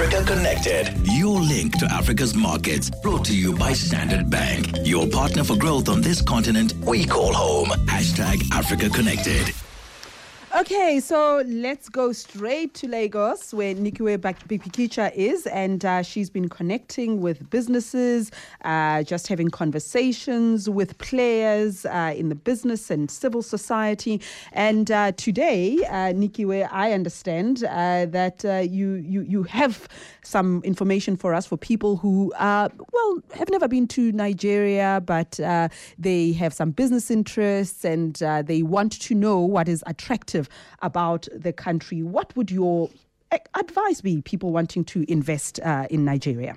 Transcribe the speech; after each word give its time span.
Africa 0.00 0.24
Connected, 0.24 0.98
your 1.02 1.38
link 1.38 1.76
to 1.76 1.84
Africa's 1.92 2.34
markets, 2.34 2.88
brought 2.88 3.22
to 3.26 3.36
you 3.36 3.54
by 3.54 3.74
Standard 3.74 4.30
Bank, 4.30 4.74
your 4.82 5.06
partner 5.06 5.44
for 5.44 5.56
growth 5.56 5.90
on 5.90 6.00
this 6.00 6.22
continent 6.22 6.72
we 6.86 7.04
call 7.04 7.34
home. 7.34 7.68
Hashtag 7.84 8.40
Africa 8.50 8.88
Connected. 8.88 9.54
Okay, 10.52 10.98
so 10.98 11.44
let's 11.46 11.88
go 11.88 12.10
straight 12.10 12.74
to 12.74 12.88
Lagos 12.88 13.54
where 13.54 13.72
Nikiwe 13.72 14.18
Bikitsha 14.18 15.14
is, 15.14 15.46
and 15.46 15.84
uh, 15.84 16.02
she's 16.02 16.28
been 16.28 16.48
connecting 16.48 17.20
with 17.20 17.48
businesses, 17.50 18.32
uh, 18.64 19.04
just 19.04 19.28
having 19.28 19.48
conversations 19.48 20.68
with 20.68 20.98
players 20.98 21.86
uh, 21.86 22.12
in 22.16 22.30
the 22.30 22.34
business 22.34 22.90
and 22.90 23.12
civil 23.12 23.42
society. 23.42 24.20
And 24.52 24.90
uh, 24.90 25.12
today, 25.12 25.78
uh, 25.88 26.12
Nikiwe, 26.14 26.68
I 26.72 26.94
understand 26.94 27.62
uh, 27.62 28.06
that 28.06 28.42
you, 28.68 28.94
you 28.94 29.20
you 29.20 29.44
have 29.44 29.88
some 30.24 30.62
information 30.64 31.16
for 31.16 31.32
us 31.32 31.46
for 31.46 31.56
people 31.56 31.96
who, 31.96 32.32
well, 32.36 33.22
have 33.34 33.50
never 33.50 33.68
been 33.68 33.86
to 33.88 34.10
Nigeria, 34.10 35.00
but 35.06 35.38
they 35.96 36.32
have 36.32 36.52
some 36.52 36.72
business 36.72 37.08
interests 37.08 37.84
and 37.84 38.16
they 38.46 38.64
want 38.64 39.00
to 39.00 39.14
know 39.14 39.38
what 39.38 39.68
is 39.68 39.84
attractive 39.86 40.39
about 40.82 41.28
the 41.34 41.52
country. 41.52 42.02
What 42.02 42.34
would 42.36 42.50
your 42.50 42.90
advice 43.54 44.00
be, 44.00 44.22
people 44.22 44.52
wanting 44.52 44.84
to 44.84 45.10
invest 45.10 45.60
uh, 45.60 45.86
in 45.90 46.04
Nigeria? 46.04 46.56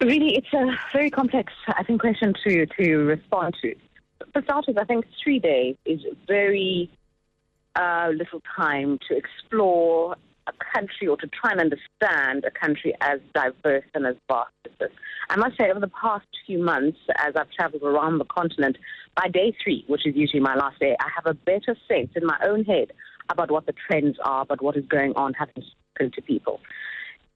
Really, 0.00 0.36
it's 0.36 0.52
a 0.54 0.78
very 0.92 1.10
complex, 1.10 1.52
I 1.68 1.82
think, 1.82 2.00
question 2.00 2.32
to, 2.44 2.66
to 2.66 2.96
respond 3.04 3.54
to. 3.62 3.74
For 4.32 4.42
starters, 4.42 4.76
I 4.78 4.84
think 4.84 5.04
three 5.22 5.38
days 5.38 5.76
is 5.84 6.00
very 6.26 6.90
uh, 7.76 8.10
little 8.14 8.42
time 8.56 8.98
to 9.08 9.16
explore 9.16 10.16
a 10.50 10.78
country 10.78 11.06
or 11.06 11.16
to 11.16 11.26
try 11.28 11.52
and 11.52 11.60
understand 11.60 12.44
a 12.44 12.50
country 12.50 12.94
as 13.00 13.20
diverse 13.34 13.84
and 13.94 14.06
as 14.06 14.16
vast 14.28 14.50
as 14.66 14.72
this. 14.78 14.90
I 15.28 15.36
must 15.36 15.56
say, 15.58 15.70
over 15.70 15.80
the 15.80 15.88
past 15.88 16.26
few 16.46 16.62
months, 16.62 16.98
as 17.18 17.34
I've 17.36 17.50
traveled 17.50 17.82
around 17.82 18.18
the 18.18 18.24
continent, 18.24 18.76
by 19.16 19.28
day 19.28 19.54
three, 19.62 19.84
which 19.86 20.06
is 20.06 20.14
usually 20.16 20.40
my 20.40 20.54
last 20.54 20.78
day, 20.80 20.96
I 20.98 21.08
have 21.14 21.26
a 21.26 21.34
better 21.34 21.76
sense 21.88 22.10
in 22.16 22.26
my 22.26 22.38
own 22.44 22.64
head 22.64 22.92
about 23.28 23.50
what 23.50 23.66
the 23.66 23.74
trends 23.86 24.16
are, 24.24 24.42
about 24.42 24.62
what 24.62 24.76
is 24.76 24.84
going 24.86 25.12
on, 25.14 25.34
having 25.34 25.62
spoken 25.62 26.12
to 26.12 26.22
people. 26.22 26.60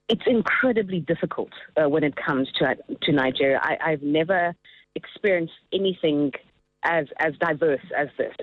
It's 0.08 0.26
incredibly 0.26 1.00
difficult 1.00 1.50
uh, 1.76 1.88
when 1.88 2.04
it 2.04 2.14
comes 2.16 2.48
to 2.58 2.76
to 3.02 3.12
Nigeria. 3.12 3.58
I, 3.62 3.78
I've 3.92 4.02
never 4.02 4.54
experienced 4.94 5.54
anything 5.72 6.32
as 6.82 7.06
as 7.18 7.32
diverse 7.38 7.86
as 7.96 8.08
this. 8.18 8.34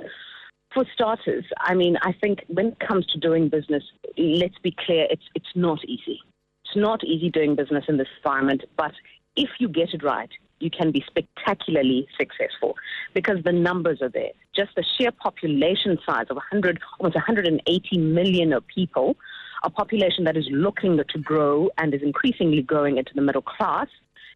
For 0.73 0.85
starters, 0.93 1.43
I 1.59 1.73
mean, 1.75 1.97
I 2.01 2.13
think 2.13 2.45
when 2.47 2.67
it 2.67 2.79
comes 2.79 3.05
to 3.07 3.19
doing 3.19 3.49
business, 3.49 3.83
let's 4.17 4.57
be 4.63 4.73
clear, 4.85 5.05
it's 5.09 5.25
it's 5.35 5.53
not 5.55 5.83
easy. 5.85 6.19
It's 6.63 6.75
not 6.75 7.03
easy 7.03 7.29
doing 7.29 7.55
business 7.55 7.85
in 7.89 7.97
this 7.97 8.07
environment, 8.23 8.63
but 8.77 8.93
if 9.35 9.49
you 9.59 9.67
get 9.67 9.93
it 9.93 10.03
right, 10.03 10.29
you 10.61 10.69
can 10.69 10.91
be 10.91 11.03
spectacularly 11.07 12.07
successful 12.17 12.75
because 13.13 13.43
the 13.43 13.51
numbers 13.51 14.01
are 14.01 14.09
there. 14.09 14.31
Just 14.55 14.71
the 14.75 14.85
sheer 14.97 15.11
population 15.11 15.97
size 16.05 16.27
of 16.29 16.37
100, 16.37 16.79
almost 16.99 17.15
180 17.15 17.97
million 17.97 18.53
of 18.53 18.65
people, 18.67 19.17
a 19.63 19.69
population 19.69 20.23
that 20.25 20.37
is 20.37 20.47
looking 20.51 20.97
to 20.97 21.19
grow 21.19 21.69
and 21.77 21.93
is 21.93 22.01
increasingly 22.01 22.61
growing 22.61 22.97
into 22.97 23.11
the 23.15 23.21
middle 23.21 23.41
class, 23.41 23.87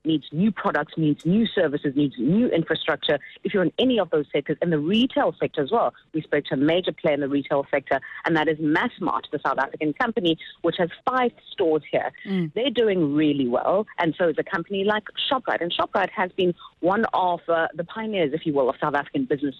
needs 0.06 0.25
new 0.31 0.52
products, 0.52 0.94
needs 0.98 1.25
new 1.25 1.45
services, 1.48 1.94
needs 1.95 2.16
new 2.17 2.48
infrastructure. 2.48 3.20
If 3.44 3.53
you're 3.53 3.64
in 3.64 3.73
any 3.80 4.00
of 4.00 4.09
those 4.09 4.25
sectors, 4.31 4.58
and 4.61 4.72
the 4.72 4.80
retail 4.80 5.36
sector 5.39 5.61
as 5.61 5.72
well, 5.72 5.94
we 6.14 6.22
spoke 6.22 6.45
to 6.45 6.56
a 6.56 6.58
major 6.58 6.92
player 6.92 7.14
in 7.14 7.22
the 7.22 7.28
retail 7.28 7.66
sector, 7.72 8.00
and 8.26 8.36
that 8.36 8.48
is 8.48 8.58
Massmart, 8.58 9.23
the 9.31 9.39
South 9.45 9.58
African 9.58 9.94
company, 9.94 10.38
which 10.61 10.76
has 10.78 10.89
five 11.08 11.31
stores 11.52 11.83
here. 11.92 12.11
Mm. 12.28 12.52
They're 12.53 12.70
doing 12.70 13.14
really 13.14 13.48
well, 13.48 13.86
and 14.00 14.16
so 14.17 14.30
is 14.30 14.36
a 14.38 14.44
company 14.44 14.83
like 14.83 15.03
ShopRite. 15.31 15.61
And 15.61 15.73
ShopRite 15.73 16.11
has 16.11 16.31
been 16.31 16.53
one 16.80 17.06
of 17.14 17.42
uh, 17.48 17.67
the 17.73 17.83
pioneers, 17.83 18.32
if 18.33 18.45
you 18.45 18.54
will, 18.54 18.70
of 18.70 18.76
South 18.82 18.95
African 18.95 19.26
business 19.26 19.55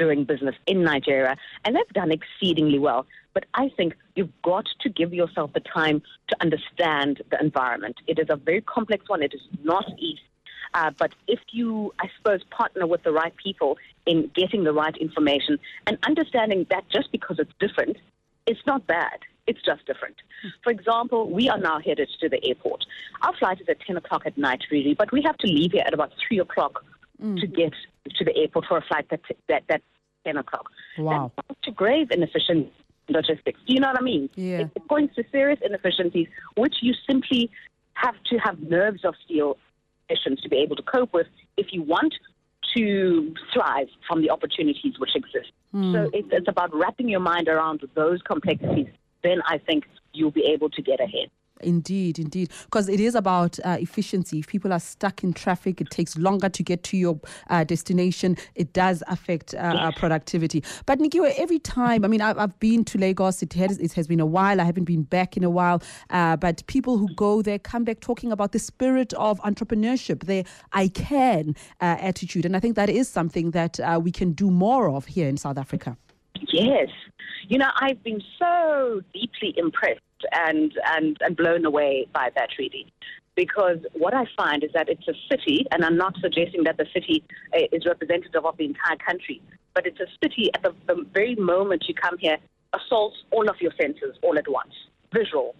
doing 0.00 0.24
business 0.24 0.54
in 0.66 0.82
Nigeria, 0.82 1.36
and 1.64 1.76
they've 1.76 1.94
done 1.94 2.10
exceedingly 2.10 2.78
well. 2.78 3.06
But 3.32 3.44
I 3.54 3.70
think 3.76 3.96
you've 4.16 4.32
got 4.42 4.66
to 4.80 4.88
give 4.88 5.14
yourself 5.14 5.52
the 5.52 5.60
time 5.60 6.02
to 6.28 6.36
understand 6.40 7.22
the 7.30 7.40
environment. 7.40 7.96
It 8.06 8.18
is 8.18 8.26
a 8.28 8.36
very 8.36 8.60
complex 8.60 9.08
one, 9.08 9.22
it 9.22 9.34
is 9.34 9.40
not 9.62 9.86
easy. 9.98 10.20
Uh, 10.72 10.90
but 10.98 11.12
if 11.26 11.40
you, 11.50 11.92
I 12.00 12.08
suppose, 12.16 12.42
partner 12.50 12.86
with 12.86 13.02
the 13.02 13.10
right 13.10 13.34
people 13.36 13.76
in 14.06 14.30
getting 14.34 14.62
the 14.62 14.72
right 14.72 14.96
information 14.96 15.58
and 15.86 15.98
understanding 16.06 16.66
that 16.70 16.88
just 16.90 17.10
because 17.10 17.40
it's 17.40 17.52
different, 17.58 17.96
it's 18.46 18.60
not 18.66 18.86
bad. 18.86 19.18
It's 19.48 19.60
just 19.62 19.84
different. 19.86 20.14
For 20.62 20.70
example, 20.70 21.28
we 21.28 21.48
are 21.48 21.58
now 21.58 21.80
headed 21.80 22.08
to 22.20 22.28
the 22.28 22.44
airport. 22.44 22.84
Our 23.22 23.34
flight 23.36 23.60
is 23.60 23.68
at 23.68 23.80
10 23.80 23.96
o'clock 23.96 24.22
at 24.26 24.38
night, 24.38 24.62
really, 24.70 24.94
but 24.94 25.10
we 25.10 25.22
have 25.22 25.36
to 25.38 25.48
leave 25.48 25.72
here 25.72 25.82
at 25.84 25.92
about 25.92 26.12
3 26.28 26.38
o'clock 26.38 26.84
mm. 27.22 27.40
to 27.40 27.46
get 27.46 27.72
to 28.16 28.24
the 28.24 28.36
airport 28.36 28.66
for 28.66 28.78
a 28.78 28.82
flight 28.82 29.06
that 29.10 29.20
that 29.48 29.64
that's 29.68 29.82
ten 30.24 30.36
o'clock. 30.36 30.70
Wow. 30.98 31.32
That's 31.36 31.60
to 31.64 31.70
grave 31.70 32.10
inefficient 32.10 32.72
logistics. 33.10 33.60
Do 33.66 33.74
you 33.74 33.80
know 33.80 33.88
what 33.88 33.98
I 33.98 34.02
mean? 34.02 34.30
Yeah. 34.34 34.68
It 34.74 34.88
points 34.88 35.14
to 35.16 35.24
serious 35.30 35.60
inefficiencies, 35.64 36.28
which 36.56 36.76
you 36.80 36.94
simply 37.08 37.50
have 37.94 38.14
to 38.30 38.38
have 38.38 38.60
nerves 38.60 39.04
of 39.04 39.14
steel 39.24 39.56
to 40.42 40.48
be 40.48 40.56
able 40.56 40.76
to 40.76 40.82
cope 40.82 41.12
with 41.14 41.26
if 41.56 41.68
you 41.70 41.82
want 41.82 42.14
to 42.76 43.34
thrive 43.52 43.88
from 44.06 44.22
the 44.22 44.30
opportunities 44.30 44.94
which 44.98 45.14
exist. 45.14 45.52
Mm. 45.74 45.92
So 45.92 46.10
it's, 46.12 46.28
it's 46.30 46.48
about 46.48 46.74
wrapping 46.74 47.08
your 47.08 47.20
mind 47.20 47.48
around 47.48 47.82
those 47.94 48.20
complexities. 48.22 48.88
Then 49.22 49.40
I 49.46 49.58
think 49.58 49.84
you'll 50.12 50.30
be 50.30 50.44
able 50.52 50.70
to 50.70 50.82
get 50.82 51.00
ahead. 51.00 51.30
Indeed, 51.62 52.18
indeed. 52.18 52.50
Because 52.64 52.88
it 52.88 53.00
is 53.00 53.14
about 53.14 53.58
uh, 53.64 53.76
efficiency. 53.80 54.38
If 54.38 54.46
people 54.48 54.72
are 54.72 54.80
stuck 54.80 55.22
in 55.24 55.32
traffic, 55.32 55.80
it 55.80 55.90
takes 55.90 56.16
longer 56.16 56.48
to 56.48 56.62
get 56.62 56.82
to 56.84 56.96
your 56.96 57.20
uh, 57.48 57.64
destination. 57.64 58.36
It 58.54 58.72
does 58.72 59.02
affect 59.08 59.54
uh, 59.54 59.92
productivity. 59.92 60.62
But 60.86 60.98
Nikiwe, 60.98 61.34
every 61.36 61.58
time, 61.58 62.04
I 62.04 62.08
mean, 62.08 62.20
I've, 62.20 62.38
I've 62.38 62.58
been 62.60 62.84
to 62.86 62.98
Lagos. 62.98 63.42
It 63.42 63.52
has, 63.54 63.78
it 63.78 63.92
has 63.92 64.06
been 64.06 64.20
a 64.20 64.26
while. 64.26 64.60
I 64.60 64.64
haven't 64.64 64.84
been 64.84 65.02
back 65.02 65.36
in 65.36 65.44
a 65.44 65.50
while. 65.50 65.82
Uh, 66.10 66.36
but 66.36 66.66
people 66.66 66.98
who 66.98 67.12
go 67.14 67.42
there 67.42 67.58
come 67.58 67.84
back 67.84 68.00
talking 68.00 68.32
about 68.32 68.52
the 68.52 68.58
spirit 68.58 69.12
of 69.14 69.40
entrepreneurship, 69.40 70.26
the 70.26 70.44
I 70.72 70.88
can 70.88 71.54
uh, 71.80 71.96
attitude. 72.00 72.44
And 72.44 72.56
I 72.56 72.60
think 72.60 72.76
that 72.76 72.88
is 72.90 73.08
something 73.08 73.52
that 73.52 73.80
uh, 73.80 74.00
we 74.02 74.10
can 74.10 74.32
do 74.32 74.50
more 74.50 74.90
of 74.90 75.06
here 75.06 75.28
in 75.28 75.36
South 75.36 75.58
Africa. 75.58 75.96
Yes. 76.52 76.88
You 77.48 77.58
know, 77.58 77.70
I've 77.80 78.02
been 78.02 78.22
so 78.38 79.00
deeply 79.12 79.54
impressed 79.56 80.00
and, 80.32 80.72
and, 80.86 81.16
and 81.20 81.36
blown 81.36 81.64
away 81.64 82.06
by 82.12 82.30
that 82.36 82.50
treaty. 82.50 82.92
Because 83.36 83.78
what 83.92 84.12
I 84.12 84.24
find 84.36 84.64
is 84.64 84.70
that 84.74 84.88
it's 84.88 85.06
a 85.08 85.14
city, 85.30 85.66
and 85.70 85.84
I'm 85.84 85.96
not 85.96 86.14
suggesting 86.20 86.64
that 86.64 86.76
the 86.76 86.86
city 86.92 87.22
uh, 87.54 87.60
is 87.72 87.86
representative 87.86 88.44
of 88.44 88.56
the 88.56 88.64
entire 88.64 88.96
country, 88.96 89.40
but 89.74 89.86
it's 89.86 90.00
a 90.00 90.06
city 90.22 90.50
at 90.54 90.62
the, 90.62 90.74
the 90.86 91.06
very 91.14 91.36
moment 91.36 91.84
you 91.88 91.94
come 91.94 92.18
here, 92.18 92.36
assaults 92.72 93.16
all 93.30 93.48
of 93.48 93.56
your 93.60 93.72
senses 93.80 94.16
all 94.22 94.38
at 94.38 94.48
once 94.48 94.74
visual, 95.12 95.54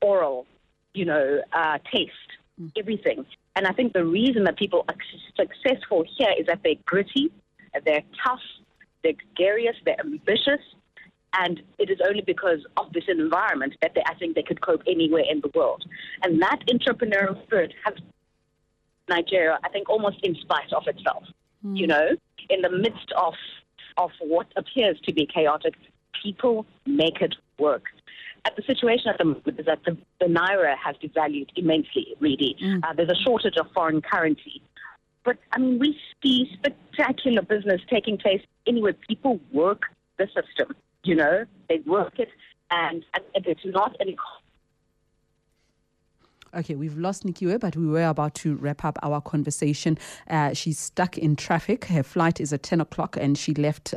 oral, 0.00 0.46
you 0.94 1.04
know, 1.04 1.40
uh, 1.52 1.78
taste, 1.92 2.12
mm. 2.60 2.70
everything. 2.78 3.24
And 3.56 3.66
I 3.66 3.72
think 3.72 3.92
the 3.92 4.04
reason 4.04 4.44
that 4.44 4.56
people 4.56 4.84
are 4.88 4.94
successful 5.36 6.04
here 6.16 6.32
is 6.38 6.46
that 6.46 6.60
they're 6.62 6.74
gritty, 6.86 7.32
they're 7.84 8.02
tough, 8.24 8.40
they're 9.02 9.14
gregarious, 9.14 9.76
they're 9.84 10.00
ambitious, 10.00 10.60
and 11.34 11.62
it 11.78 11.90
is 11.90 11.98
only 12.06 12.22
because 12.22 12.60
of 12.76 12.92
this 12.92 13.04
environment 13.08 13.74
that 13.80 13.92
they, 13.94 14.02
I 14.06 14.14
think 14.14 14.34
they 14.34 14.42
could 14.42 14.60
cope 14.60 14.82
anywhere 14.86 15.24
in 15.28 15.40
the 15.40 15.50
world. 15.54 15.84
And 16.22 16.40
that 16.42 16.60
entrepreneurial 16.68 17.42
spirit 17.44 17.72
has 17.84 17.94
Nigeria, 19.08 19.58
I 19.64 19.68
think, 19.68 19.88
almost 19.88 20.18
in 20.22 20.34
spite 20.36 20.72
of 20.72 20.86
itself. 20.86 21.24
Mm. 21.64 21.76
You 21.76 21.86
know, 21.86 22.08
in 22.50 22.62
the 22.62 22.70
midst 22.70 23.12
of 23.16 23.34
of 23.98 24.10
what 24.20 24.46
appears 24.56 24.98
to 25.04 25.12
be 25.12 25.26
chaotic, 25.26 25.74
people 26.22 26.64
make 26.86 27.20
it 27.20 27.34
work. 27.58 27.84
At 28.44 28.56
the 28.56 28.62
situation 28.62 29.08
at 29.08 29.18
the 29.18 29.24
moment 29.24 29.60
is 29.60 29.66
that 29.66 29.80
the, 29.84 29.96
the 30.18 30.26
naira 30.26 30.74
has 30.82 30.96
devalued 30.96 31.48
immensely. 31.56 32.14
Really, 32.20 32.56
mm. 32.62 32.80
uh, 32.82 32.92
there's 32.94 33.10
a 33.10 33.22
shortage 33.22 33.56
of 33.56 33.66
foreign 33.72 34.00
currency. 34.00 34.62
But 35.24 35.38
I 35.52 35.58
mean, 35.58 35.78
we 35.78 35.98
see 36.22 36.50
spectacular 36.54 37.42
business 37.42 37.80
taking 37.88 38.18
place 38.18 38.42
anywhere 38.66 38.94
people 39.08 39.40
work 39.52 39.82
the 40.18 40.26
system. 40.26 40.74
You 41.04 41.16
know, 41.16 41.44
they 41.68 41.78
work 41.80 42.18
it, 42.18 42.28
and, 42.70 43.04
and 43.14 43.46
it's 43.46 43.64
not 43.64 43.96
any. 44.00 44.16
Okay, 46.54 46.74
we've 46.74 46.98
lost 46.98 47.24
Nikiwe, 47.24 47.58
but 47.58 47.76
we 47.76 47.86
were 47.86 48.04
about 48.04 48.34
to 48.34 48.56
wrap 48.56 48.84
up 48.84 48.98
our 49.02 49.22
conversation. 49.22 49.96
Uh, 50.28 50.52
she's 50.52 50.78
stuck 50.78 51.16
in 51.16 51.34
traffic. 51.34 51.86
Her 51.86 52.02
flight 52.02 52.42
is 52.42 52.52
at 52.52 52.62
10 52.62 52.82
o'clock, 52.82 53.16
and 53.18 53.38
she 53.38 53.54
left 53.54 53.94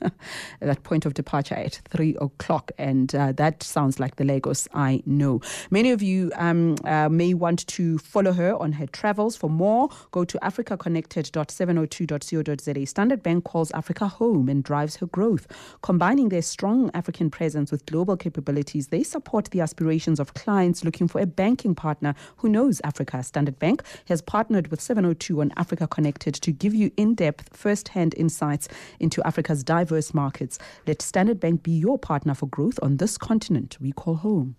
that 0.60 0.82
point 0.82 1.06
of 1.06 1.14
departure 1.14 1.54
at 1.54 1.80
3 1.90 2.16
o'clock. 2.20 2.72
And 2.76 3.14
uh, 3.14 3.30
that 3.32 3.62
sounds 3.62 4.00
like 4.00 4.16
the 4.16 4.24
Lagos 4.24 4.66
I 4.74 5.04
know. 5.06 5.40
Many 5.70 5.92
of 5.92 6.02
you 6.02 6.32
um, 6.34 6.74
uh, 6.84 7.08
may 7.08 7.34
want 7.34 7.64
to 7.68 7.98
follow 7.98 8.32
her 8.32 8.56
on 8.56 8.72
her 8.72 8.88
travels. 8.88 9.36
For 9.36 9.48
more, 9.48 9.88
go 10.10 10.24
to 10.24 10.36
africaconnected.702.co.za. 10.42 12.86
Standard 12.86 13.22
Bank 13.22 13.44
calls 13.44 13.70
Africa 13.70 14.08
home 14.08 14.48
and 14.48 14.64
drives 14.64 14.96
her 14.96 15.06
growth. 15.06 15.46
Combining 15.82 16.30
their 16.30 16.42
strong 16.42 16.90
African 16.94 17.30
presence 17.30 17.70
with 17.70 17.86
global 17.86 18.16
capabilities, 18.16 18.88
they 18.88 19.04
support 19.04 19.52
the 19.52 19.60
aspirations 19.60 20.18
of 20.18 20.34
clients 20.34 20.84
looking 20.84 21.06
for 21.06 21.20
a 21.20 21.26
banking 21.26 21.76
partner 21.92 22.14
who 22.38 22.48
knows 22.48 22.80
Africa. 22.84 23.22
Standard 23.22 23.58
Bank 23.58 23.82
has 24.06 24.22
partnered 24.22 24.68
with 24.68 24.80
702 24.80 25.42
on 25.42 25.52
Africa 25.58 25.86
Connected 25.86 26.34
to 26.36 26.50
give 26.50 26.74
you 26.74 26.90
in 26.96 27.14
depth, 27.14 27.54
first 27.54 27.88
hand 27.88 28.14
insights 28.16 28.66
into 28.98 29.22
Africa's 29.26 29.62
diverse 29.62 30.14
markets. 30.14 30.58
Let 30.86 31.02
Standard 31.02 31.38
Bank 31.38 31.62
be 31.62 31.72
your 31.72 31.98
partner 31.98 32.32
for 32.32 32.46
growth 32.46 32.78
on 32.80 32.96
this 32.96 33.18
continent 33.18 33.76
we 33.78 33.92
call 33.92 34.14
home. 34.14 34.56